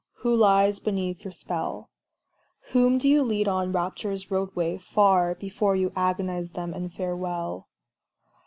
Who 0.23 0.33
lies 0.35 0.79
beneath 0.79 1.23
your 1.23 1.31
spell? 1.31 1.91
Whom 2.71 2.97
do 2.97 3.07
you 3.07 3.21
lead 3.21 3.47
on 3.47 3.71
Rapture's 3.71 4.31
roadway, 4.31 4.79
far, 4.79 5.35
Before 5.35 5.75
you 5.75 5.91
agonise 5.95 6.53
them 6.53 6.73
in 6.73 6.89
farewell? 6.89 7.67